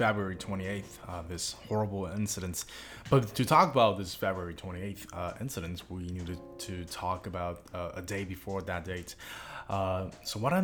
[0.00, 2.64] February 28th, uh, this horrible incident.
[3.10, 7.90] But to talk about this February 28th uh, incident, we needed to talk about uh,
[7.96, 9.14] a day before that date.
[9.68, 10.54] Uh, so what,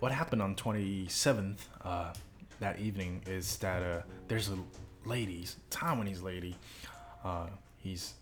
[0.00, 2.14] what happened on 27th uh,
[2.60, 4.56] that evening is that uh, there's a
[5.04, 6.56] lady, Taiwanese lady.
[7.76, 8.14] he's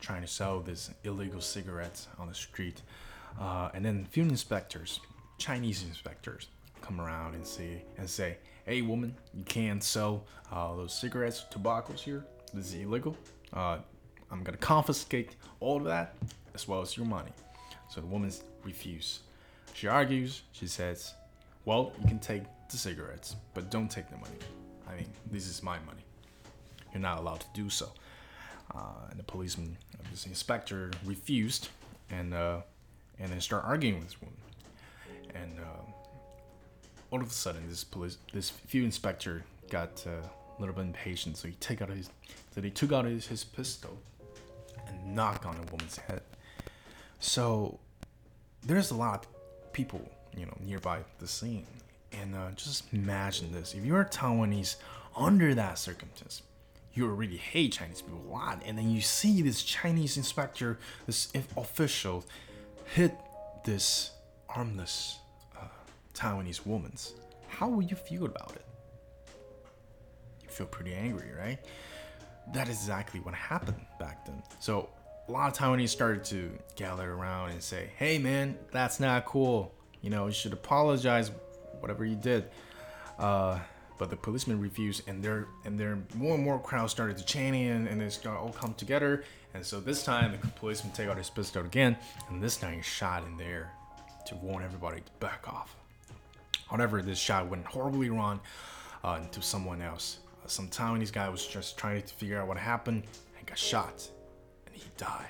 [0.00, 2.80] trying to sell this illegal cigarettes on the street,
[3.74, 5.00] and then few inspectors,
[5.36, 6.48] Chinese inspectors,
[6.84, 8.36] come around and see and say,
[8.66, 12.24] "Hey, woman, you can't sell uh, those cigarettes, tobaccos here.
[12.52, 13.16] This is illegal.
[13.52, 13.78] Uh,
[14.30, 16.14] I'm gonna confiscate all of that
[16.54, 17.32] as well as your money."
[17.88, 18.30] So the woman
[18.62, 19.20] refuses.
[19.72, 20.42] She argues.
[20.52, 21.14] She says,
[21.64, 24.38] "Well, you can take the cigarettes, but don't take the money.
[24.88, 26.04] I mean, this is my money.
[26.92, 27.92] You're not allowed to do so."
[28.74, 29.76] Uh, and the policeman,
[30.10, 31.68] this inspector, refused,
[32.10, 32.60] and uh,
[33.18, 34.36] and then start arguing with this woman.
[35.34, 35.93] And uh,
[37.14, 41.36] all of a sudden, this police, this field inspector got uh, a little bit impatient,
[41.36, 42.10] so he took out his,
[42.52, 43.96] so he took out his, his pistol
[44.88, 46.22] and knocked on the woman's head.
[47.20, 47.78] So
[48.66, 51.68] there's a lot of people, you know, nearby the scene,
[52.10, 54.74] and uh, just imagine this: if you're a Taiwanese
[55.16, 56.42] under that circumstance,
[56.94, 61.32] you already hate Chinese people a lot, and then you see this Chinese inspector, this
[61.56, 62.24] official,
[62.86, 63.14] hit
[63.64, 64.10] this
[64.48, 65.20] armless
[66.14, 67.14] Taiwanese woman's,
[67.48, 68.64] how will you feel about it?
[70.42, 71.58] You feel pretty angry, right?
[72.52, 74.42] That is exactly what happened back then.
[74.60, 74.88] So
[75.28, 79.74] a lot of Taiwanese started to gather around and say, "Hey, man, that's not cool.
[80.02, 81.30] You know, you should apologize,
[81.80, 82.50] whatever you did."
[83.18, 83.58] Uh,
[83.96, 87.54] but the policemen refused, and there and there more and more crowds started to chain
[87.54, 89.24] in, and they start all come together.
[89.54, 91.96] And so this time, the policeman take out his pistol again,
[92.28, 93.70] and this time he shot in there
[94.26, 95.76] to warn everybody to back off.
[96.68, 98.40] However, this shot went horribly wrong
[99.02, 100.18] uh, to someone else.
[100.44, 103.04] Uh, some Taiwanese guy was just trying to figure out what happened
[103.38, 104.08] and got shot,
[104.66, 105.26] and he died.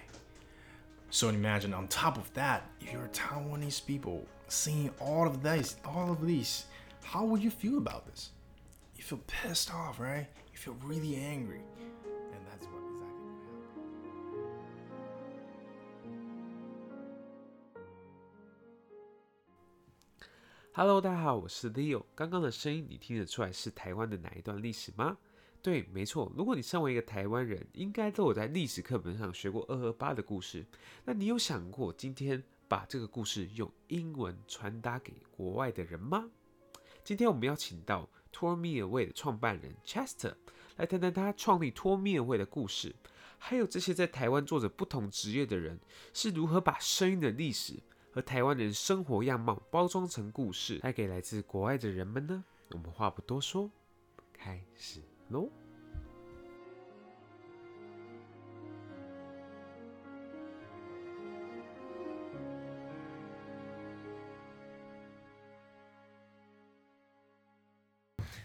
[1.10, 6.10] So imagine on top of that, if you're Taiwanese people seeing all of this, all
[6.10, 6.64] of these,
[7.02, 8.30] how would you feel about this?
[8.96, 10.26] You feel pissed off, right?
[10.52, 11.60] You feel really angry.
[20.76, 22.02] 哈喽，大家好，我是 Leo。
[22.16, 25.16] 刚刚的声音，你听得出来是台湾的哪一段历史吗？
[25.62, 26.32] 对，没错。
[26.36, 30.66] 如果你身为一个台湾人，应该都有在历史课本上学过二二八的故事。
[31.04, 36.28] 那你有想过今天把这个故事用英文传达给国外的人吗？
[37.04, 40.34] 今天我们要请到 Tour Me Away 的创办人 Chester
[40.74, 42.96] 来谈谈他创立 Tour Me Away 的故事，
[43.38, 45.78] 还有这些在台湾做着不同职业的人
[46.12, 47.74] 是如何把声音的历史。
[48.14, 52.44] 和台湾人生活样貌包装成故事，带给来自国外的人们呢？
[52.70, 53.68] 我们话不多说，
[54.32, 55.50] 开始喽！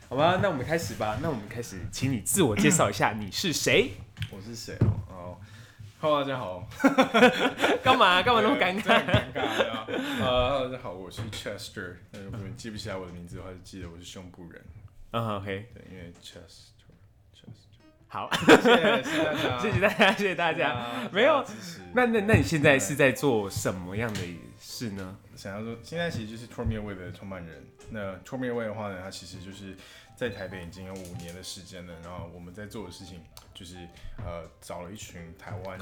[0.09, 1.19] 好吧，那我们开始吧。
[1.21, 3.91] 那我们开始，请你自我介绍一下，你是谁？
[4.31, 4.97] 我是谁哦？
[5.09, 5.37] 哦。
[6.01, 6.65] Hello，大家好。
[7.83, 8.23] 干嘛？
[8.23, 9.03] 干嘛那么尴尬？
[9.05, 9.41] 尴尬
[9.73, 9.85] 啊！
[10.21, 11.95] 呃，大家好，我是 Chester。
[12.11, 14.63] 那如果你记不起来我的名字的话，就记得我是胸部人。
[15.11, 15.67] 嗯，OK。
[15.73, 17.83] 对，因为 Chester，Chester。
[18.07, 19.03] 好，谢谢
[19.59, 20.85] 谢谢大家，谢谢大家。
[21.11, 21.43] 没有，
[21.93, 24.21] 那那那你现在是在做什么样的
[24.57, 25.17] 事呢？
[25.35, 27.61] 想要说，现在其实就是 Tour Me Away 的创办人。
[27.89, 29.75] 那 Tour Me Away 的话呢，它其实就是。
[30.19, 33.21] 在台北已经有五年的时间了，然后我们在做的事情
[33.53, 33.77] 就是，
[34.17, 35.79] 呃，找了一群台湾，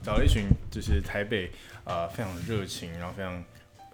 [0.00, 1.50] 找了一群就是台北，
[1.82, 3.44] 呃，非常热情，然后非常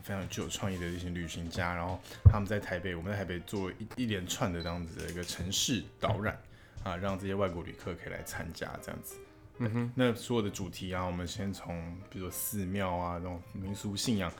[0.03, 6.39] 非常具有创意的一些旅行家，然后他们在台北，我们在台北做一一连串的这样子的一个城市导览，
[6.85, 9.17] 啊，让这些外国旅客可以来参加这样子。
[9.63, 14.31] 嗯哼，那所有的主题啊，我们先从比如说寺庙啊，那种民俗信仰。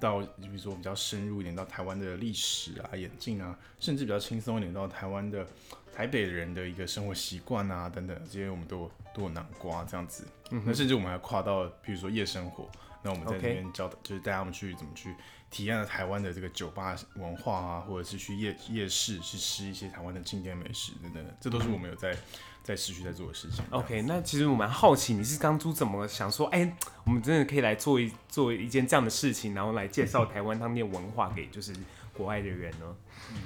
[0.00, 5.46] 到，比如说比较深入一点，到台湾的历史啊、眼镜啊，甚至比较轻松一点，到台湾的
[5.94, 10.24] 台北人的一个生活习惯啊等等，这些我们都都有囊括这样子。
[10.50, 12.68] 嗯、那甚至我们还跨到，比如说夜生活，
[13.02, 15.14] 那我们在那边教.就是带他们去怎么去
[15.50, 22.16] 体验台湾的这个酒吧文化啊，或者是去夜夜市去吃一些台湾的经典美食等等，这都是我们有在。
[22.62, 23.64] 在持续在做的事情。
[23.70, 31.74] OK，那其实我蛮好奇，你是当初怎么想说，哎、欸，我们真的可以来做一做一件这样的事情，然后来介绍台湾当地的文化给就是
[32.12, 32.96] 国外的人呢？
[33.30, 33.36] 嗯，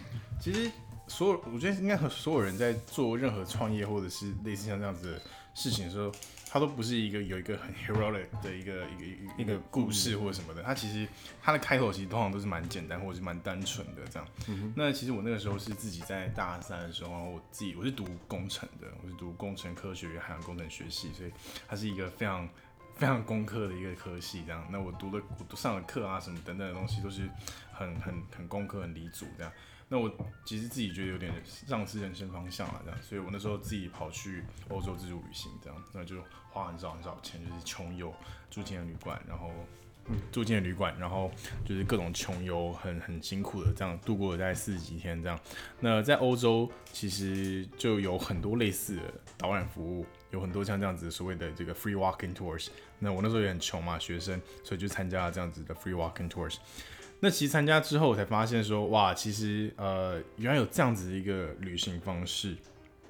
[0.40, 0.68] 其实
[1.06, 5.22] 所有，我觉得应该和所有人在做任何创业或者是类似像这样子的
[5.54, 6.10] 事情的时候，
[6.54, 10.62] 它都不是一个有一个很 heroic 的一个一个一个故事或者什么的。
[10.62, 11.04] 它其实
[11.42, 14.28] 它的开头其实通常都是蛮简单或者是蛮单纯的这样。
[14.46, 21.32] 嗯、那其实我那个时候是自己在大三的时候，我自己我是读工程的，我是读工程科学与海洋工程学系，所以
[21.66, 22.48] 它是一个非常
[22.94, 24.64] 非常工科的一个科系这样。
[24.70, 27.28] 那我读的我读上的课啊什么等等的东西都是
[27.72, 29.52] 很很很工科很离组这样。
[29.94, 30.12] 那我
[30.44, 36.16] 其实自己觉得有点丧失人生方向了，这样，所以我那时候自己跑去欧洲自助旅行，这样，那就
[36.50, 38.12] 花很少很少钱，就是穷游，
[38.50, 39.52] 住进了旅馆，然后
[40.32, 41.30] 住进了旅馆，然后
[41.64, 45.38] 就是各种穷游，很很辛苦的这样度过了大概四十几天这样。
[45.78, 49.02] 那在欧洲其实就有很多类似的
[49.38, 52.66] 导览服务，有很多像这样子所谓的这个 free walking tours。
[52.98, 56.56] 那我那时候也很穷嘛，学生，所以就参加了这样子的 free walking tours。
[57.24, 62.54] 那其实参加之后，我才发现说，哇，其实呃，原来有这样子的一个旅行方式，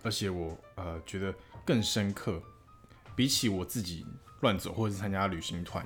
[0.05, 1.35] 而且我呃觉得
[1.65, 2.41] 更深刻，
[3.17, 4.07] 比起我自己
[4.39, 5.85] 乱走或者是参加旅行团，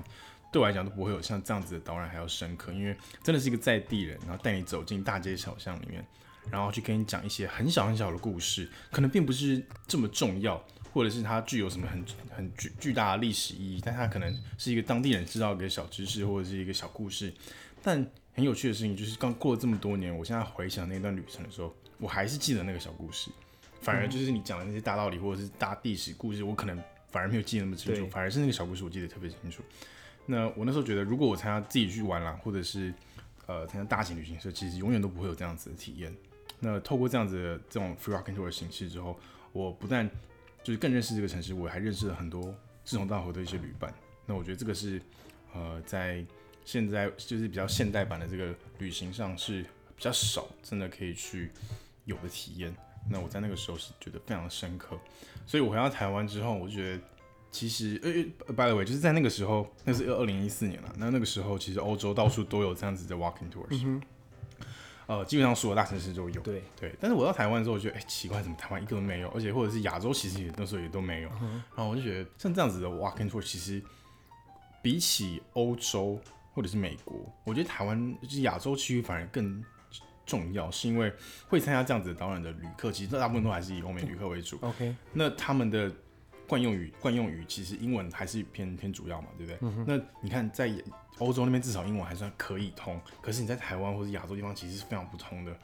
[0.53, 6.07] 对我来讲都不会有像这样子的导览还要深刻，因为真的是一个在地人，然后带你走进大街小巷里面，
[6.51, 17.33] 然后去跟你讲一些很小很小的故事，可能并不是这么重要，或者是它具有什么很很巨巨大的历史意义，但它可能是一个当地人知道一个小知识或者是一个小故事。
[17.83, 18.05] 但
[18.35, 23.31] 很有趣的事情就是，刚过了这么多年，我现在回想那段旅程的时候，我还是记得那个小故事。
[23.81, 26.77] 反而就是你讲的那些大道理或者是大历史故事，我可能
[27.11, 29.63] 反而没有记得那么清楚，反而是那个小故事我记得特别清楚。
[30.27, 32.93] 那我那时候觉得，如果我参加自己去玩啦，或者是
[33.47, 36.13] 呃参加大型旅行社，其实永远都不会有这样子的体验。
[36.59, 39.19] 那透过这样子的这种 free walking tour 的形式之后，
[39.53, 40.11] 我不但
[40.69, 42.55] 就是更认识这个城市，我还认识了很多
[42.85, 43.95] 志同道合的一些旅伴。
[44.27, 45.01] 那我觉得这个是
[45.55, 46.23] 呃在。
[46.65, 51.51] 现在就是比较现代版的这个旅行上是比较少，真的可以去
[52.05, 52.77] 有的体验。
[53.09, 54.95] 那我在那个时候是觉得非常深刻，
[55.47, 57.01] 所以我回到台湾之后，我觉得
[57.51, 60.95] 其实呃，by the way，就是在那个时候，那是二零一四年了。
[60.99, 64.03] 那那个时候其实欧洲到处都有这样子的 walking tours，
[65.09, 66.41] 呃，基本上所有大城市都有。
[66.43, 66.95] 对对。
[67.01, 69.29] 但是我到台湾之后，我觉得哎、欸，奇怪，怎么台湾一个都没有？
[69.31, 71.29] 而且或者是亚洲其实也那时候也都没有。
[71.43, 73.83] 嗯、然后我就觉得像这样子的 walking tour，其实
[74.81, 76.21] 比起欧洲。
[76.55, 79.63] 或者是美国，我觉得台湾就是亚洲区域反而更
[80.27, 81.13] 重要，是因为
[81.47, 84.59] 会参加这样子的导览的旅客，其实大部分都还是以欧美旅客为主。
[84.63, 85.89] OK，那他们的
[86.49, 89.59] 惯用语惯用语其实英文还是偏偏主要嘛，对不对？
[89.61, 90.67] 嗯、那你看在
[91.19, 95.57] 欧洲那边至少英文还算可以通，可是你在台湾或者亚洲地方其实是非常不通的。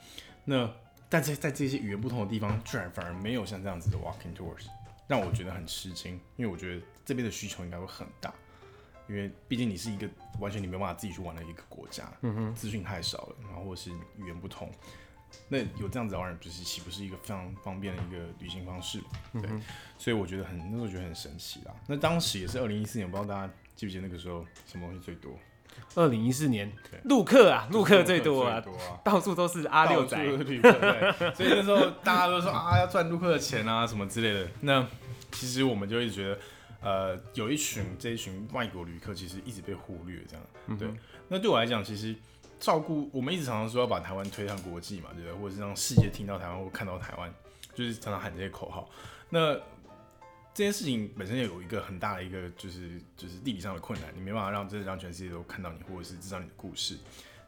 [0.45, 0.71] 那
[1.09, 4.67] 但是在这些语言不通的地方，居然反而没有像这样子的 walking tours，
[5.06, 8.33] 让我觉得很吃惊，因为我觉得这边的需求应该会很大。
[9.06, 10.09] 因为毕竟你是一个
[10.41, 14.71] 完全你没办法自己去玩的一个国家，嗯哼，资讯太少了，然后或者是语言不通，
[15.49, 18.99] 那有这样子的话，就是岂不是一个非常方便的一个旅行方式？
[19.33, 19.63] 对，嗯、
[19.99, 21.75] 所以我觉得很那时候觉得很神奇啦。
[21.87, 25.39] 那当时也是二零一四年，不知道大家记不记得那个时候什么东西最多？
[25.95, 26.73] 二零一四年，
[27.05, 28.63] 陆客啊，陆客最多啊，
[29.05, 34.49] 到处都是阿六仔，旅客，对，所以那时候大家都说啊，要赚陆客的钱啊，什么之类的。
[34.61, 34.87] 那
[35.33, 36.39] 其实我们就一直觉得。
[36.87, 40.87] 呃，有一群这一群外国旅客其实一直被忽略，这样对。
[41.29, 42.15] 那对我来讲，其实
[42.65, 45.33] 照顾我们一直常常说要把台湾推向国际嘛，对不对？
[45.35, 47.31] 或者是让世界听到台湾或看到台湾，
[47.75, 48.89] 就是常常喊这些口号。
[49.29, 49.53] 那
[50.55, 56.97] 这件事情本身也有一个很大的一个就是就是地理上的困难，你没办法让真的让全世界都看到你，或者是知道你的故事。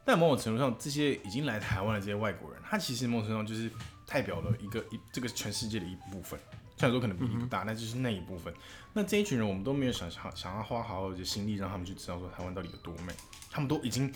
[0.04, 3.70] 但某种程度上，这些已经来台湾的这些外国人，他其实某种程度上就是
[4.06, 6.38] 代表了一个一这个全世界的一部分。
[6.76, 8.52] 虽然说可能比例不大，那就是那一部分。
[8.92, 13.14] 那这一群人，我们都没有想想想要花好好的心力让他们去知道说台湾到底有多美。
[13.50, 14.12] 他们都已经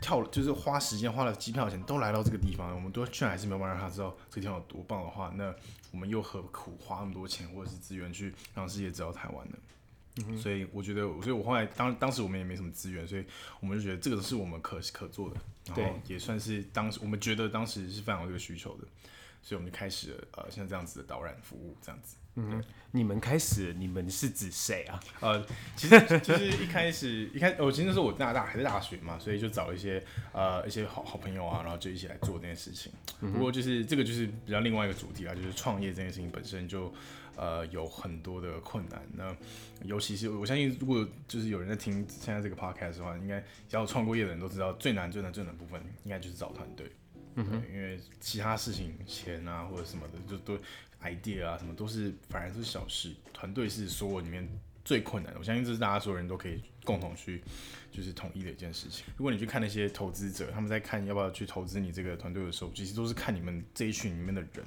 [0.00, 5.54] 跳了，就是花时间花了机票钱都来到这个地方，我们都居然还是没有办法让他知道这个地方有多棒的话，那
[5.90, 9.58] 我们又何苦花那么多钱或者是资源去让世界知道台湾呢？
[10.26, 13.24] 嗯、所以我觉得，所以我后来当当时我们也没什么资源，所以
[13.60, 15.36] 我们就觉得这个是我们可可做的，
[15.66, 18.84] 然后也算是当时我们觉得当时是非常有这个需求的。
[19.40, 22.16] 所以我们就开始了呃，像这样子的导览服务，这样子。
[22.40, 25.00] 嗯，你们开始，你们是指谁啊？
[25.18, 30.02] 呃，其实 其实一开始一开始，我其实那时候我大大还在大学嘛，所以就找一些
[30.32, 32.92] 呃一些好好朋友啊，然后就一起来做这件事情。
[33.20, 36.94] 嗯、不过就是这个就是比较另外一个主题啦，就是创业这件事情本身就
[37.34, 39.02] 呃有很多的困难。
[39.12, 39.36] 那
[39.82, 46.88] 尤其是我相信，如果就是有人在听现在这个 podcast 的话，应该只要创过业的人都知道，最难最难最难的部分应该就是找团队。
[47.40, 50.58] 嗯，因为其他事情钱啊或者什么的，就都
[51.02, 54.48] idea 啊什么都是反而是小事，团队是所有里面
[54.84, 55.38] 最困难的。
[55.38, 57.42] 我相信这是大家所有人都可以共同去
[57.92, 59.04] 就是统一的一件事情。
[59.16, 64.64] 如果你去看那些投资者，他们在看要不要去投资你这个团队的时候，其实都是看你们这一群里面的人，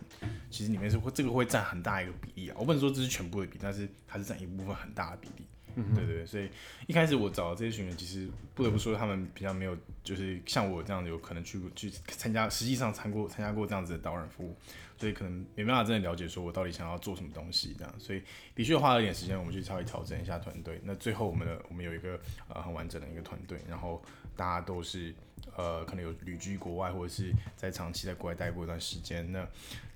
[0.49, 2.55] 其实里面是会这个会占很大一个比例啊。
[2.59, 5.45] 我不能说这是全部的比例，但是它是占一部分很大的比例。
[5.75, 6.49] 嗯，对对对，所以
[6.87, 14.55] 一开始我找的这些群员，其实不得不说他们比较没有，就是像我这样有可能去去参加，实际上参过参加过这样子的导览服务，
[14.97, 18.21] 所以可能没办法真的了解说我到底想要做什么东西这样，所以
[18.55, 20.79] 的确花了一点时间，我们去稍微调整一下团队。
[20.83, 24.01] 那最后我们的我们有一个呃很完整的一个团队，然后
[24.35, 25.13] 大家都是
[25.55, 29.31] 呃可能有旅居国外或者是在长期在国外待过一段时间。
[29.31, 29.47] 那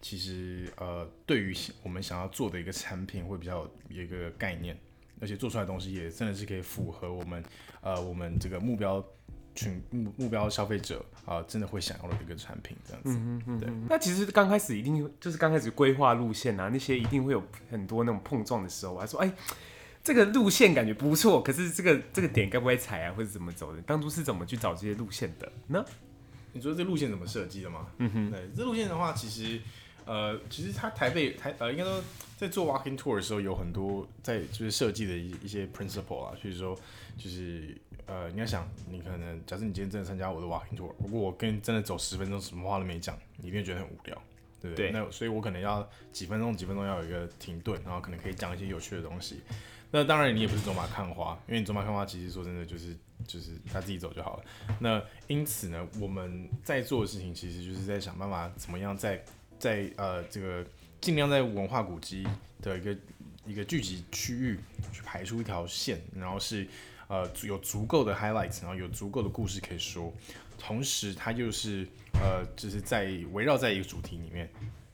[0.02, 4.78] 其实呃对于我们想要做的一个产品会比较有一个概念。
[5.20, 7.44] 而且做出来的东西也真的是可以符合我们，
[7.82, 9.04] 呃，我们这个目标
[9.54, 13.12] 群目目标消费者啊、呃，真的会想要的一个产品这样子。
[13.18, 13.70] 嗯嗯对。
[13.90, 17.42] 那其实刚开始一定就是刚开始规划路线啊，那些一定会有
[17.72, 19.34] 很多那种碰撞的时候，我还说，哎，
[20.04, 23.82] 这个路线感觉不错，可是这个这个点该不该踩啊，或者怎么走的？
[23.84, 25.86] 当初是怎么去找这些路线的呢？
[26.52, 27.88] 你说这路线怎么设计的吗？
[27.98, 28.32] 嗯哼。
[28.32, 29.62] 对，这路线的话，其实。
[30.06, 32.02] 呃，其实他台北台呃，应该说
[32.38, 36.78] 在做 walking tour 的时候，有很多在就是设计的一一些 principle 啊，所以说
[37.18, 44.22] 就是呃，你要想，你可能假设你今天真的参加我的 walking tour，如果我跟真的走十分钟，什么话都没讲，你一定觉得很无聊，
[44.62, 44.92] 对不对？
[44.92, 44.92] 对。
[44.92, 49.42] 那所以我可能要几分钟几分钟要有一个停顿，然后可能可以讲一些有趣的东西。
[49.92, 52.94] 那当然你也不是走马看花，因为你走马看花，其实说真的就是
[53.26, 54.44] 就是他自己走就好了。
[54.80, 59.24] 那因此呢，我们在做的事情其实就是在想办法怎么样在
[59.60, 60.66] 在呃这个
[61.02, 62.28] 尽量在文化古迹
[62.62, 62.98] 的一个
[63.46, 64.60] 一个聚集区域
[64.92, 66.68] 去排出一条线，然后是
[67.08, 70.14] 呃有足够的 highlights，然后有足够的故事可以说，
[70.58, 74.50] 同时它又是呃就是在围绕在一个主题里面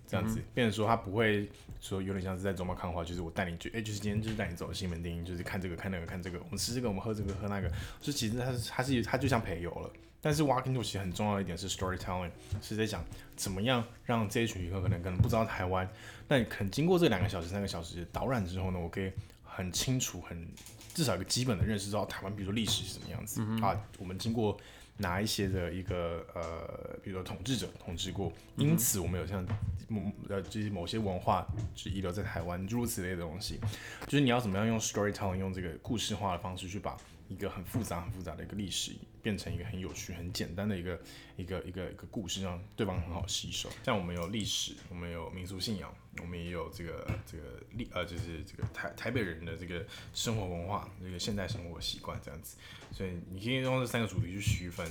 [0.08, 1.48] 这样子，嗯、变成说它不会
[1.80, 9.90] 说有点像是在走马看花，就是我带你去，哎、欸，就是今天就是带你走西门町，就是看这个看那个看这个，我们吃这个我们喝这个喝那个，就其实它是它是它就像陪游了。
[10.24, 12.30] 但是 walking tour 其实很重要的一点是 storytelling，
[12.62, 13.04] 是在讲
[13.36, 15.90] 怎么样让这一群游客可能可能不知道台湾，
[16.28, 19.12] 那你可能经过这两个小时、三个小时导览之后呢，我可以
[19.44, 20.48] 很清楚、很
[20.94, 24.56] 至少一个基本的认识到台湾，比如说历史是什么样子、嗯、啊，我们经过
[24.98, 29.44] 哪一些的一个呃，比如说统治者统治过，因此我们有像
[29.88, 33.60] 某呃就是某些文化是遗留在台湾诸如此类的东西，
[34.06, 36.96] 就是你要怎么样用 storytelling 用这个故事化的方式去把。
[37.32, 41.00] 一个很复杂、很复杂的一个历史，变成一个很有趣、很简单的一个
[41.38, 43.70] 一个一个一个故事，让对方很好吸收。
[43.86, 52.58] 像我们有历史，我们有民俗信仰，我们也有这个这个历呃，就是这个台台北人的这个生活文化，这个现代生活习惯这样子。
[52.92, 54.86] 所以你可以用这三个主题去区分。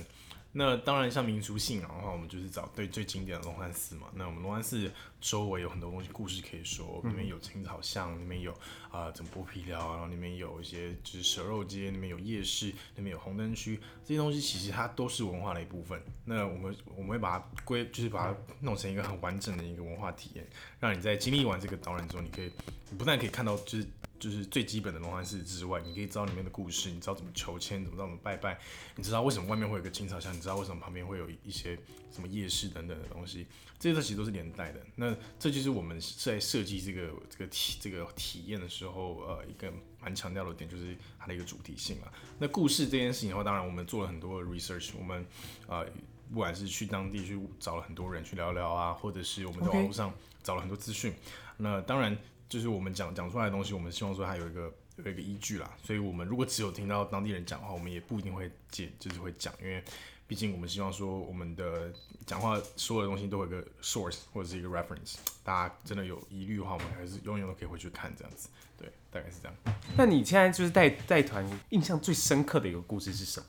[0.53, 4.07] 那当然，像民俗信仰的话，我们就是找对最经典的龙安寺嘛。
[4.13, 4.91] 那我们龙安寺
[5.21, 8.53] 周围有很多东西，故事可以说，里面有青草巷，里面有
[8.91, 16.01] 啊，整剥皮寮，然后里面有一些就是蛇肉街，里面有夜市，里面有红灯区，这些东西其实它都是文化的一部分。
[16.25, 20.45] 那我们我们会把它归，就是把它弄成一个很完整的一个文化体验，
[20.81, 22.51] 让你在经历完这个导览之后，你可以，
[22.89, 23.87] 你不但可以看到就是。
[24.21, 28.59] 就是最基本的龙环寺之外，你可以知道里面的故事，你知道怎么求签，怎么知道怎么拜拜，
[28.95, 31.75] 你知道为什么外面会有个青草巷，你知道为什么旁边会有一些
[32.11, 33.47] 什么夜市等等的东西，
[33.79, 34.79] 这些其实都是连带的。
[34.95, 42.13] 那这就是我们在设计这个这个体这个体验的时候，呃，一个蛮强调的点，就是它的一个主题性啊。
[42.37, 45.25] 那故事这件事情的话，当然我们做了很多的 research，我们
[45.65, 45.83] 呃
[46.31, 50.13] 不管是去当地去找了很多人去聊聊啊，或者是我们在网络上
[50.43, 51.11] 找了很多资讯.
[51.57, 52.15] 那当然。
[52.51, 55.73] 就是我们讲讲出来的东西，我们希望说它有一个有一个依据啦。
[55.81, 59.81] 所以，我们如果只有听到当地人讲话，我们也不一定会解，就是会讲，因为
[60.27, 61.93] 毕竟我们希望说我们的
[62.25, 65.15] 讲话所有的东西都有一个 source 或者是一个 reference。
[65.45, 68.49] 大家真的有疑虑的话，我们还是永远都可以回去看这样子。
[68.77, 69.57] 对，大概是这样。
[69.95, 73.45] 那你现在就是带带团，印象最深刻的一个故事是什么？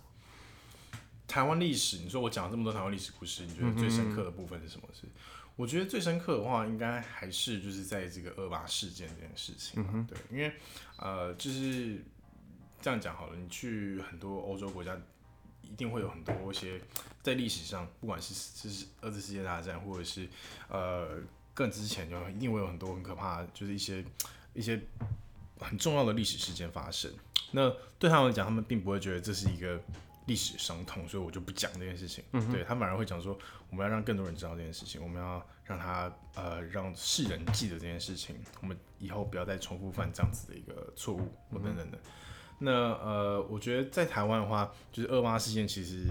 [1.27, 4.87] 台湾历史，你说我讲了这么多台湾历史故事，你觉得最深刻的部分是什么？
[4.93, 5.09] 是？
[5.63, 9.81] 我觉得最深刻的话，应该还是就是在这个二八事件这件事情。
[9.95, 10.53] 嗯、对，因为
[10.97, 12.03] 呃，就是
[12.81, 15.01] 这样讲好了，你去很多欧洲国家，
[15.63, 16.81] 一定会有很多一些
[17.23, 20.29] 在历史上，不管是是二次世界大战，或者是
[20.69, 21.21] 呃
[21.55, 24.05] 更之前，就一定会有很多很可怕，就是一些
[24.55, 24.83] 一些
[25.61, 27.09] 很重要的历史事件发生。
[27.53, 29.81] 那对他们来讲，他们并不会觉得这是一个。
[30.27, 32.23] 历史伤痛，所以我就不讲这件事情。
[32.33, 33.39] 嗯、对他反而会讲说，
[33.71, 41.99] 我们要让更多人知道这件事情，我们要让他呃让世人记得这件事情，我们以后不要再重复犯这样子的一个错误或等等的。
[41.99, 42.11] 嗯、
[42.59, 46.07] 那呃，我觉得在台湾的话，就是二八事件，其实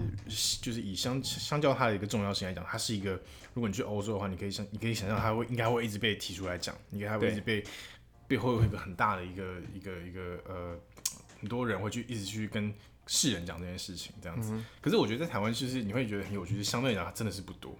[0.60, 3.12] 就是以相相较它的一个重要性来讲，它是一个，
[3.54, 7.64] 如果你去欧洲的话，你可以想，你可以想象它会应该会一直被提出来讲，应该还会一直被
[8.28, 10.78] 背后有一个很大的一个一个一个呃，
[11.40, 12.72] 很多人会去一直去跟
[13.12, 14.54] 世人讲这件事情这样子。
[14.54, 17.76] 嗯、可是我觉得在台湾，就是你会觉得很有趣，相对来讲真的是不多。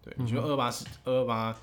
[0.00, 1.56] 对，你觉得二二八是二二八？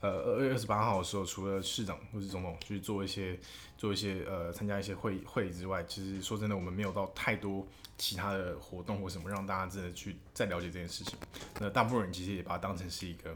[0.00, 3.38] 呃，二月二十八号的时候，除了市长或是总统去做一些
[3.78, 7.64] 做一些呃参加一些会会议之外，其实说真的，我们没有到太多
[7.96, 11.16] 其他的活动或什么让大家真的去再了解这件事情。
[11.60, 13.32] 那大部分人其实也把它当成是一个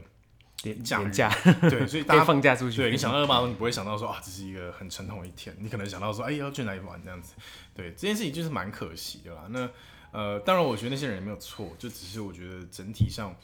[0.73, 1.29] 连假连假，
[1.69, 2.77] 对，所以 大家放假出去。
[2.77, 7.33] 对，你想到二二八，你不会想到说啊，这是一个很沉痛的一天，你可能想到说，哎，要去哪里玩这样子。
[7.73, 9.45] 对，这件事情就是蛮可惜的啦。
[9.49, 9.69] 那
[10.11, 13.35] 呃，当然，我觉得那些人也没有错，就只是我觉得整体上。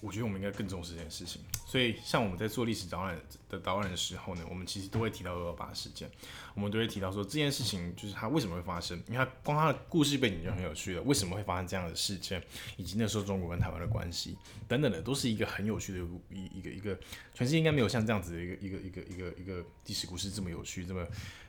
[0.00, 6.10] 我觉得我们应该更重视这件事情，所以像我们在做历史导览的导览的时候呢，我们其实都会提到二二八事件，
[6.54, 12.42] 我们都会提到说这件事情就是它为什么会发生，因为它光它的故事背景就很有趣了，为什么会发生这样的事件，
[12.78, 15.98] 以及那时候中国跟台湾的关系等等的，都是一个很有趣的
[16.30, 16.98] 一一个一个，
[17.34, 21.06] 全世界应该没有像这样子的一个一个一个一个一个历史故事这么有趣，这么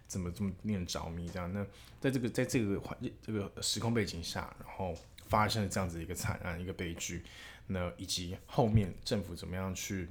[0.09, 1.49] 这么这么令人着迷这样。
[1.53, 1.65] 那
[2.01, 4.93] 在这个在这个环这个时空背景下，然后
[5.29, 7.23] 发生了这样子一个惨案，一个悲剧。
[7.67, 10.07] 那以及后面政府怎么样去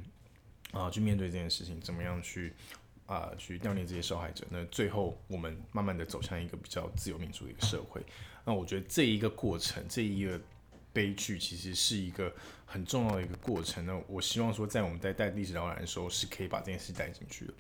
[0.73, 2.52] 啊、去面对这件事情，怎么样去
[3.07, 4.47] 啊、去悼念这些受害者？
[4.50, 8.00] 那最后我们慢慢的走向一个比较自由民主的一个社会。
[8.45, 10.40] 那我觉得这一个过程，这一个
[10.92, 12.33] 悲剧，其实是一个
[12.64, 13.85] 很重要的一个过程。
[13.85, 17.54] 那我希望说，在我们在带历史导览的时候，是可以把这件事带进去的。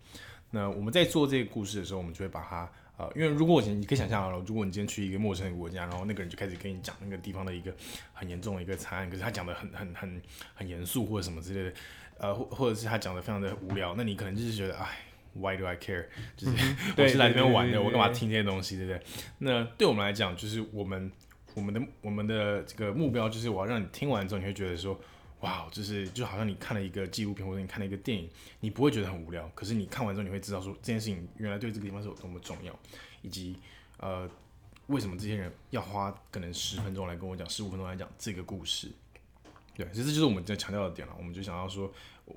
[0.50, 2.70] 那我们在做这个故事的时候，我们就会把它。
[3.00, 7.74] 呃，因为如果我你可以想象好了，如果你今天去一个陌生的国家，然后那个人就开始跟你讲那个地方的一个
[8.12, 10.22] 很严重的一个惨案，可是他讲的很很很
[10.54, 11.76] 很严肃或者什么之类的，
[12.18, 14.98] 呃，或或者是他讲的非常的无聊，那你可能就是觉得，哎
[15.32, 16.04] ，Why do I care？
[16.36, 16.56] 就是
[16.98, 19.02] 我是来这边玩的，我干嘛听这些东西，对不对？
[19.38, 21.10] 那对我们来讲，就是我们
[21.54, 25.00] 我们的我们的这个目标，就是我要让你听完之后，你会觉得说。
[25.40, 28.28] 哇，就是就好像你看了一个纪录片或者你看了一个电影，
[28.60, 32.78] 你不会觉得很无聊，可是你看完之后你会知道说这件事情原来对这个地方是有多么重要，
[33.22, 33.56] 以及
[33.96, 34.28] 呃
[34.88, 38.92] 为什么这些人要花可能十分钟来跟我讲，十五分钟来讲这个故事。
[39.74, 41.14] 对，其实这就是我们在强调的点了。
[41.16, 41.90] 我们就想要说，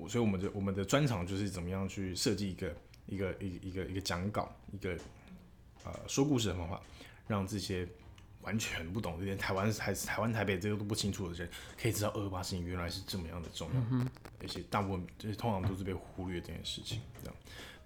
[0.08, 2.74] 所以我们的我们的专长就是怎么样去设计一个
[3.06, 4.96] 一个一一个一个讲稿，一个
[5.84, 6.80] 呃说故事的方法，
[7.26, 7.86] 让这些。
[8.44, 11.48] 完全不懂， 连台湾是台台湾台北这个都不清楚的人，
[11.80, 14.08] 可以知道二二八事情原来是这么样的重要，嗯、
[14.40, 17.36] 而且大部分就是通常都是被忽略这件事情，这样，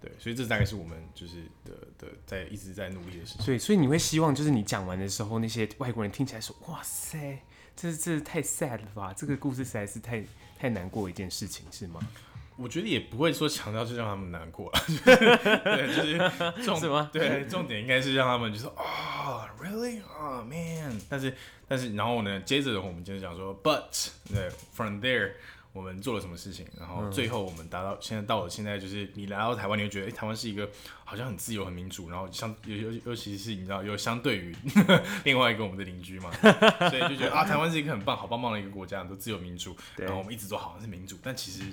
[0.01, 3.41] 对，所以这大概是我们就是的的在一直在努力的事情。
[3.41, 7.39] 所以，所以你会希望就是你讲完的时候，那些外国人听起来说，哇塞，
[7.75, 9.13] 这这太 sad 了吧？
[9.13, 10.23] 这个故事实在是太
[10.57, 11.99] 太难过一件事情，是吗？
[12.59, 14.79] 我觉得也不会说强调是让他们难过了，
[15.63, 17.09] 对，就是重 什么？
[17.13, 21.33] 对，重点应该是让他们就说啊、oh,，really，oh man，但是
[21.67, 25.31] 但是然后呢，接着我们接着讲说，but，对，from there，
[25.71, 26.67] 我们做了什么事情？
[26.77, 30.69] 然后最后我们达到现在到了现在，就是你来到台湾，你会觉得，哎、欸，台湾是一个
[31.05, 34.53] 好像很自由、很民主，然后相尤尤尤其是你知道，又相对于
[35.23, 36.29] 另外一个我们的邻居嘛，
[36.89, 41.63] 所以就觉得啊，台湾是一个很棒、好棒棒的一个国家，都自由民主，然后我们一直都好像是民主，但其实。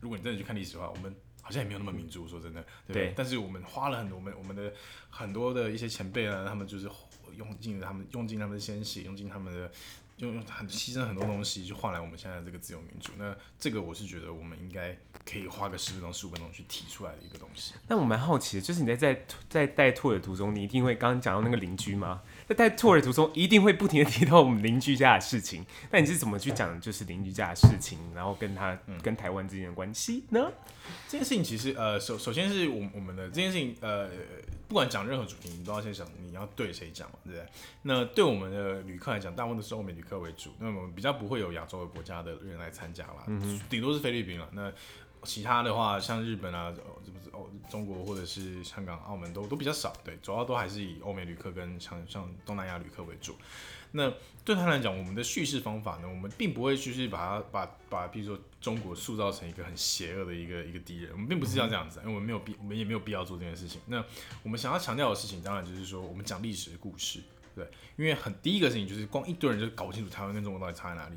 [0.00, 3.14] 如果你真的去看历史的话，我们好像也没有那么民主，说真的，对，对。
[3.16, 4.72] 但是我们花了很多，我们我们的
[5.10, 6.88] 很多的一些前辈呢，他们就是
[7.36, 9.70] 用尽了他们用尽他们的鲜血，用尽他们的
[10.18, 13.12] 用用很牺牲很多东西，就换来我们现在这个自由民主。
[13.16, 17.74] 那这个我是觉得我们应该可以花个十分钟、十五分钟去提出来的一个东西。
[17.86, 22.22] 那我蛮好奇的，就是你在在在带 tour 的途中，你一定会刚刚讲到那个邻居吗？
[22.48, 25.66] 在带 tour 的途中，一定会不停的提到我们邻居家的事情。
[25.90, 30.50] 那你是怎么去讲，就是邻居家的事情，然后跟他、嗯、跟台湾之间的关系呢？
[31.06, 34.08] 这件事情其实，呃，首首先是我我们的这件事情，呃，
[34.66, 37.46] 不管讲任何主题，你都要先想你要对谁讲嘛，对不对？
[37.82, 43.24] 那对我们的旅客来讲，大部分都是欧美旅客为主，那我们比较不会有亚洲的国家的人来参加啦，
[43.68, 44.48] 顶、嗯、多是菲律宾了。
[44.52, 44.72] 那
[45.24, 53.34] 其他的话，像日本啊，哦这不是哦，中国或者是香港、澳门都都比较少，对，主要都还是以欧美旅客跟像像东南亚旅客为主。
[53.92, 54.12] 那
[54.44, 63.80] 对他来讲，我们的叙事方法呢，我们并不会就是把它把把，比如说中国塑造成一个很邪恶的一个一个敌人，我们并不是要这样子，因为我们没有必，我们也没有必要做这件事情。
[63.86, 64.04] 那
[64.42, 67.20] 我们想要强调的事情，当然就是说，我们讲历史故事，
[67.54, 71.16] 对，因为很第一个事情就是光一堆人就搞不清楚台湾跟中国到底差在哪里。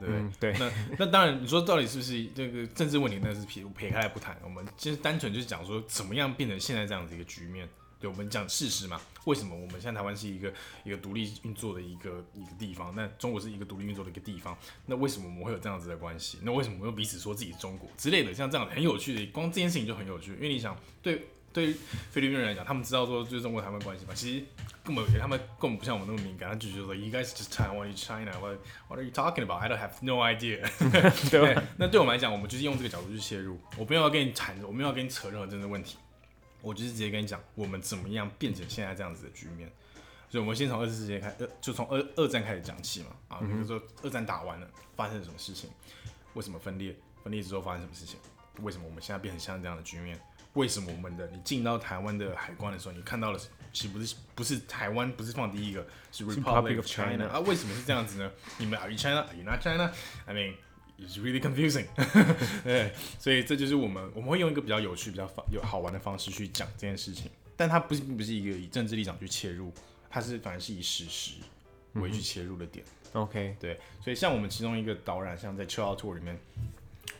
[0.00, 3.20] 对、嗯、对，那那当然，你说到底是不是这个政治问题？
[3.22, 4.36] 那是撇撇开来不谈。
[4.42, 7.68] 我们其实单纯就是讲说，怎么样变成现在这样子一个局面？
[8.00, 8.98] 对，我们讲事实嘛。
[9.26, 10.50] 为什么我们现在台湾是一个
[10.84, 12.94] 一个独立运作的一个一个地方？
[12.96, 14.56] 那中国是一个独立运作的一个地方。
[14.86, 16.38] 那为什么我们会有这样子的关系？
[16.40, 18.32] 那为什么我们又彼此说自己是中国之类的？
[18.32, 20.32] 像这样很有趣的，光这件事情就很有趣。
[20.32, 21.74] 因为你想，对对
[22.10, 24.44] 菲律宾人来讲，他们知道说就是中国台湾关系嘛，其实。
[24.82, 28.58] 根本他们根本不像我们那么敏感，他就觉得说，You guys just Taiwan, China, what
[28.88, 29.60] what are you talking about?
[29.60, 30.66] I don't have no idea
[31.30, 31.54] 对。
[31.54, 35.98] 对，那对我们来讲，我们就是用这个角度去切入，我不要跟你谈，我没有要跟你扯任何政治问题。
[36.62, 39.70] 我就是直接跟你讲，我们怎么样变成现在这样子的局面。
[40.30, 43.08] 所以，我们先从二次世界开，呃，就从二二战开始讲起嘛。
[43.28, 45.68] 啊，比如说二战打完了，发生了什么事情？
[46.32, 46.96] 为什么分裂？
[47.22, 48.18] 分裂之后发生什么事情？
[48.62, 50.18] 为什么我们现在变成像这样的局面？
[50.54, 53.40] 为什么我们的你进到台湾的海关的时候，你看到了
[53.72, 57.40] 岂不是不是台湾，不是放第一个，是 Republic of China 啊？
[57.40, 58.30] 为什么是这样子呢？
[58.58, 59.20] 你们 Are you China?
[59.20, 60.54] Are you not China?I mean.
[61.02, 61.86] It's really confusing，
[62.62, 69.72] 对，所以这就是我们我们会用一个比较有趣、比较方有好玩的方式去讲这件事情，但它不是并不是一个以政治立场去切入，
[70.10, 71.36] 它是反而是以史实
[71.94, 72.84] 为去切入的点。
[73.14, 76.38] 嗯、OK，对，所以像我们其中一个导览，像在 Chill Out Tour 里面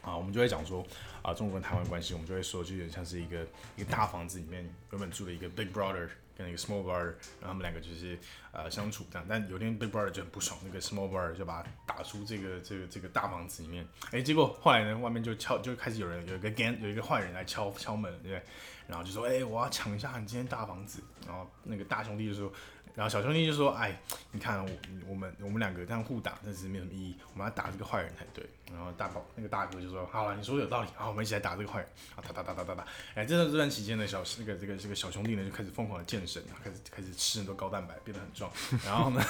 [0.03, 0.87] 啊，我们就会讲说
[1.23, 6.09] 啊，中国跟台湾关系，我们就会说，就有点像是一个一个大房子里面原本住的一个 Big Brother。
[6.41, 8.19] 跟一个 small brother，然后他们两个就是
[8.51, 18.43] 呃相处这样，但有天 big brother 就很不爽，那个 small brother 就把他打出这个这个这个大房子里面，哎，结果后来呢，外面就敲就开始有人有一个 gang 有一个坏人来敲敲门，对不对？
[18.87, 22.51] 然后就说，哎，我要抢一下你今天大房子，然后那个大兄弟就说。
[22.97, 23.99] 然后小兄弟就说：“哎，
[24.33, 24.71] 你看我
[25.07, 27.17] 我们我们两个这样互打，但是没有什么意义。
[27.33, 30.89] 我们要打这个坏人才对。”然后大宝那个大哥就说：“好了，你说的有道理。
[30.95, 32.87] 好，我们一起来打这个坏人。”啊，打打打打打打。
[33.15, 38.51] 哎，这段这段期间呢，小那个这个这个小兄弟呢就开始疯狂的健身，开始开始吃很多高蛋白，变得很壮。
[38.85, 39.23] 然后呢，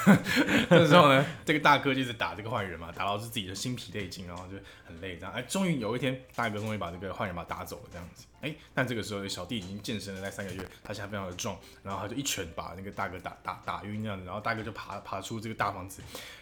[0.69, 5.33] 这时候呢，这个大哥就是打这个坏人嘛，打到是自己的心疲力尽，然后就很累这样。
[5.33, 8.25] 哎，终于有一天，大哥终于把这个坏人把打走了这样子。
[8.41, 16.01] 哎，但这个时候小弟已经健身了那三个月，他现在非常的壮，然后他就一拳把那个大哥打打打晕这样子，然后大哥就爬爬出这个大房子，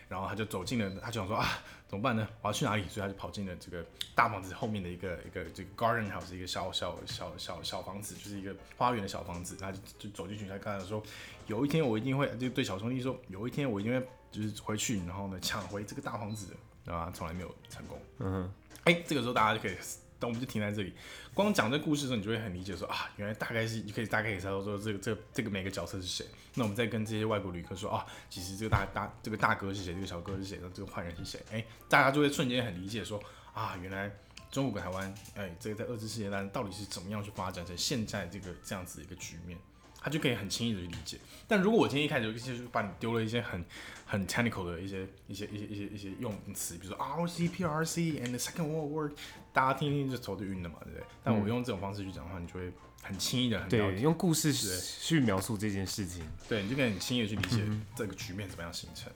[0.10, 1.48] 然后他就走进了，他就想说啊，
[1.88, 2.28] 怎么办呢？
[2.42, 2.84] 我要去哪里？
[2.90, 11.02] 所以他就跑进了这个大房子后面的一个一个这个 garden house 一个小小小小小房子，就是一个花园的小房子，他就就走进去，他刚才说，
[11.46, 17.98] 有一天我一定会，就对小兄弟说，有一天我一定会就是回去，然后呢抢回这个大房子，然后他从来没有成功。
[18.18, 18.52] 嗯哼，
[18.86, 19.78] 哎，这个时候大家就可以。
[20.20, 20.94] 但我们就停在这里，
[21.34, 26.26] 光讲这故事的时候，你就会很理解说啊，原来大概是你可以大概可以猜到说这个这个这个每个角色是谁。
[26.56, 31.40] 那我们再跟这些外国旅客说啊，其实这个大大这个大哥是谁，这个小哥是谁，那这个坏人是谁？
[31.52, 33.22] 哎，大家就会瞬间很理解说
[33.54, 34.12] 啊，原来
[34.52, 39.58] 中国跟台湾，哎，这个在二次世界大战到底是怎么样去发展成现在这个这样子一个局面。
[40.02, 43.64] 他就可以很轻易的去理解，但如果我今天一开始就就把你丢了一些很
[44.06, 49.12] 很 technical 的一些一些一些一些一些用词，比如说 ROC、PRC and the Second World War，
[49.52, 51.06] 大家听听就头就晕了嘛，对不对？
[51.24, 57.64] 但我用这种方式去讲的话，你就会很轻易的很了解，用故事去描述这件事情，对，你就可以很轻易的去理解
[57.96, 59.12] 这个局面怎么样形成。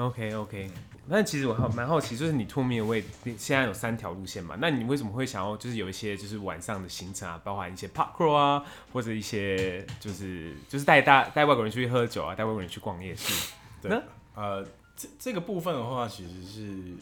[0.00, 0.70] OK OK，
[1.06, 3.04] 那其实我好蛮好奇，就是你托米尔卫
[3.36, 4.56] 现在有三条路线嘛？
[4.58, 13.52] 那你为什么会想要就是有一些就是晚上的行程啊，包含一些 park crawl 啊，或者一些就是就是带大带外国人出去喝酒啊，带外国人去逛夜市？
[13.82, 14.02] 对，那
[14.40, 16.94] 呃，这这个部分的话，其实是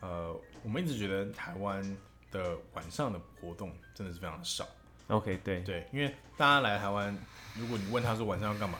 [0.00, 1.96] 呃，我们一直觉得台湾
[2.32, 4.66] 的晚上的活动真的是非常的少。
[5.06, 7.16] OK，对对，因为大家来台湾，
[7.56, 8.78] 如果你问他说晚上要干嘛，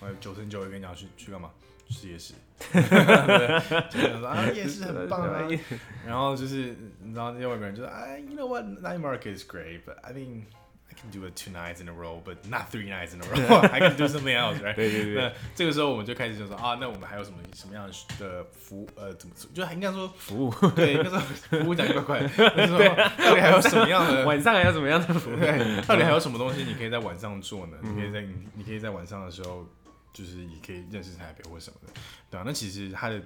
[0.00, 1.50] 呃，九成九会跟你讲去去干嘛？
[1.90, 2.34] 去夜市，
[2.72, 5.48] 对，就说啊，夜市很棒啊。
[6.06, 10.44] 然后就是，你知道那些外国人就说，哎，you know what, night market is great, but I mean,
[10.88, 13.26] I can do it two nights in a row, but not three nights in a
[13.26, 13.60] row.
[13.70, 14.74] I can do something else, right?
[14.74, 15.14] 对对对。
[15.14, 18.88] 那这个时候我们就开始就说啊，那我们还有什么什么样的服务？
[18.96, 19.50] 呃，怎么说？
[19.52, 22.20] 就应该说服务，对，应该说服务讲怪怪。
[22.20, 22.78] 就是说，
[23.18, 24.24] 到底还有什么样的？
[24.24, 25.36] 晚上还有什么样的服务？
[25.36, 27.76] 对，到底还有什么东西你可以在晚上做呢？
[27.82, 28.24] 你可以在
[28.54, 29.66] 你可以在晚上的时候。
[30.12, 31.92] 就是也可以认识台北或什么的，
[32.30, 33.22] 对啊，那其实它的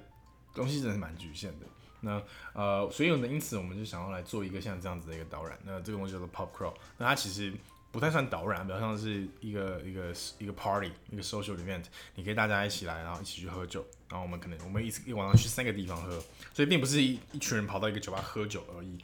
[0.54, 1.66] 东西真的是蛮局限的。
[2.00, 5.58] 那呃，所以呢，因此我们就想要来做一个像这样子的一个导览。
[5.64, 6.74] 那这个东西叫做 Pop Crow。
[6.98, 7.50] 那它其实
[7.90, 11.84] 不太算导览，比较像是一个一个一个 party，一个 social event。
[12.14, 13.86] 你可以大家一起来，然后一起去喝酒。
[14.10, 18.98] 然后我们可能我们一一晚上去三个地方喝，所以并不是一一群人跑到一个酒吧喝酒而已。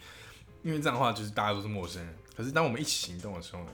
[0.63, 2.15] 因为这样的话，就是大家都是陌生人。
[2.37, 3.73] 可是当我们一起行动的时候呢，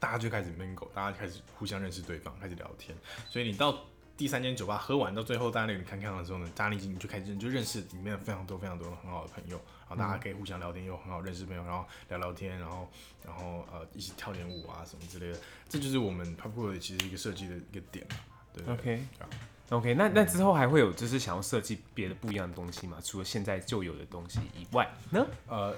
[0.00, 2.96] 大家就开始 mingle，大家开始互相认识对方，开始聊天。
[3.28, 3.84] 所以你到
[4.16, 12.88] 第三间酒吧喝完，到最后大家那里看看的时候呢，大家已经就开始就认识里面非常多非常多很好的朋友，然后大家可以互相聊天，又很好认识朋友，然后聊聊天，然后
[13.24, 15.38] 然后呃一起跳点舞啊什么之类的。
[15.68, 18.06] 这就是我们 Pub Crawl 其实一个设计的一个点。
[18.52, 22.98] 对，对，OK，OK，、那那之后还会有就是想要设计别的不一样的东西吗？
[23.04, 25.26] 除了现在就有的东西以外呢？
[25.46, 25.76] 呃，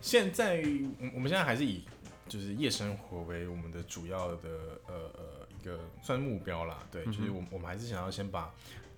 [0.00, 0.62] 现在
[1.00, 1.82] 我我们现在还是以。
[2.26, 4.48] 就是夜生活为我们的主要的
[4.86, 8.52] 呃呃一个算目标啦，对，就是我我们还是想要先把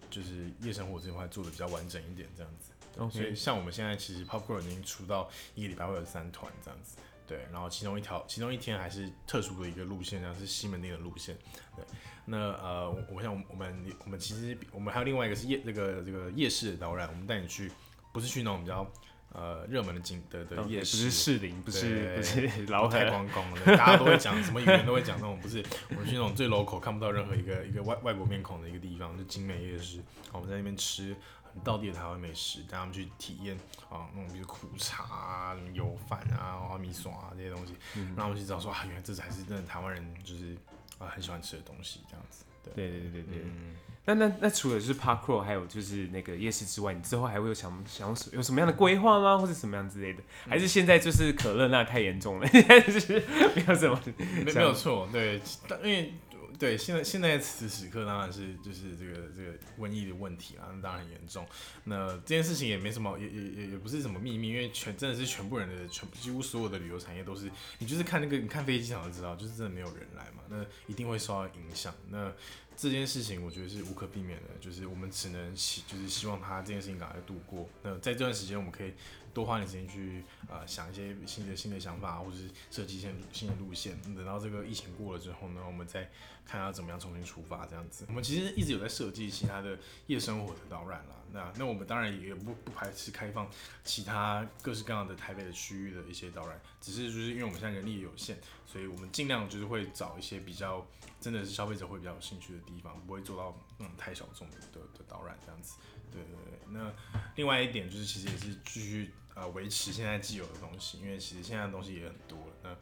[0.09, 2.71] 就是夜生活这块做的比较完整一点这样子。
[3.11, 11.37] 所以像我们现在其实 Crawl 已经出到一个礼拜会有三团这样子，对，然后其中一条其中一天还是特殊的一个路线，然后是西门町的路线，
[11.75, 11.85] 对。
[12.25, 17.71] 那呃，我想我们我们其实我们还有另外一个是夜那个这个夜市的导览，我们带你去
[18.13, 18.91] 不是去那种比较。
[19.33, 30.01] 呃热门的景的的夜市，不是士林，不是不是对老河太观光了，大家都会讲什么语言都会讲那种，不是我们去那种最 local 看不到任何一个一个外外国面孔的一个地方，就景美夜市，
[30.33, 33.57] 我们在那边吃很道地的台湾美食，带他们去体验
[33.91, 37.75] 啊那种比如苦茶啊、什么油饭啊、花米爽啊这些东西，
[38.17, 40.57] 让我们去知道说啊，原来这才是真的台湾人就是
[40.99, 42.45] 啊很喜欢吃的东西，这样子。
[42.75, 43.43] 对对对对对。
[43.45, 43.77] 嗯
[44.09, 49.37] 那那那除了就是 Park Row 还有就是那个夜市之外，你之后还会有想想有什么样的规划吗？
[49.37, 50.23] 或者什么样之类的？
[50.49, 53.21] 还是现在就是可乐那太严重了， 现在就是
[53.57, 54.01] 没有什么
[54.45, 56.15] 没没有错，对，但因为
[56.59, 61.47] 对现在现在此时此刻当然是就是这个这个瘟疫的问题啊，那当然很严重。
[61.85, 71.95] 那这件事情也没什么，也也也也不是什么秘密，因为全真的是全部人的全几乎所有的旅游产业都是，你就是看那个你看飞机场就知道，就是真的没有人来嘛，那一定会受到影响。
[72.11, 72.33] 那
[72.77, 77.67] 这件事情我觉得是无可避免的，就是我们只能希就是希望他这件事情赶快度过。
[77.83, 78.93] 那在这段时间，我们可以
[79.33, 83.99] 多花点时间去呃想一些新的新的想法，或者是设计一些新的路线。
[84.03, 86.11] 等到这个疫情过了之后呢，我们再
[86.45, 88.05] 看要怎么样重新出发这样子。
[88.09, 91.17] 我们其实一直有在设计其他的夜生活的导览啦。
[91.33, 93.51] 那那我们当然也不不排斥开放
[93.85, 100.87] 其他各式各样的台北的区域的一些导览，只是就是因为我们现在人力有限，所以我们尽量就是会找一些比较。
[101.27, 105.75] 真的是消费者会比较有兴趣的地方，不会做到那种太小众的的的导览这样子。
[106.13, 106.61] 对对对。
[106.71, 106.93] 那
[107.35, 112.53] 另外一点就是，其实也是继续呃维持现在既有的东西，因为其实现在的东西也很多了。
[112.63, 112.77] 那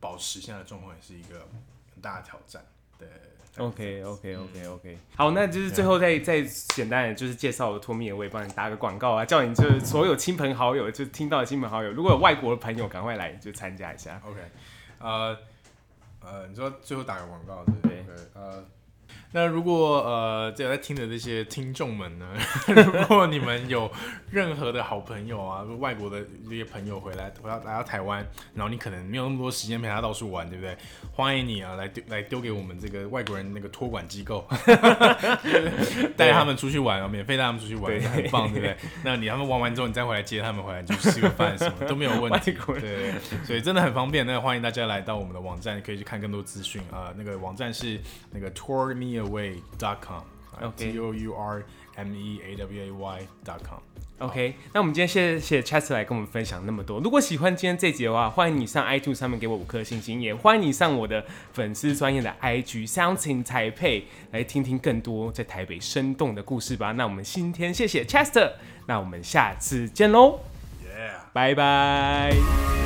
[0.00, 1.46] 保持现在的状况也是一个
[1.92, 2.64] 很大的挑战。
[2.98, 3.06] 对。
[3.58, 4.98] OK OK OK OK、嗯。
[5.14, 14.22] 好，那就是最后再再简单的就是介绍了托米，我也帮你打个广告啊，叫你就是所有亲朋好友就听到的亲朋好友，如果有外国的朋友，赶快来就参加一下。
[14.24, 14.40] OK，
[15.00, 15.38] 呃。
[16.26, 18.04] 呃，你说最后打个广告，对不对？
[18.34, 18.62] 呃，
[19.36, 22.26] 那如果呃这有在听的这些听众们呢，
[22.74, 23.92] 如果你们有
[24.30, 30.74] 任何的好朋友啊，外国的这些朋友回来，回到来到台湾，然后你可能没有那么多时间陪他到处玩，对不对？
[31.12, 34.42] 欢迎你啊，来丢来丢给我们这个外国人那个托管机构，
[36.16, 38.74] 带他们出去玩啊，免费带他们出去玩，很棒，对不对？
[39.04, 43.12] 那你他们玩完之后，你再回来接他们回来，就吃个饭什么都没有问题， 对，
[43.44, 44.26] 所以真的很方便。
[44.26, 47.12] 那欢迎大家来到我们的网站，可以去看更多资讯啊。
[47.18, 48.50] 那个网站是那个
[49.26, 51.62] tourmeaway.com，T O U R
[51.96, 53.80] M E A W A Y.com。
[54.18, 56.98] OK，那我们今天谢谢 Chester 来跟我们分享那么多。
[57.00, 66.92] 如果喜欢今天这集的话，欢迎你上 iTunes 上面给我五颗星星，也欢迎你上我的粉丝专业的 IG Sounds in Taipei 来听听更多在台北生动的故事吧。
[66.92, 68.52] 那我们今天谢谢 Chester，
[68.86, 70.40] 那我们下次见喽，
[70.82, 72.85] 耶，拜拜。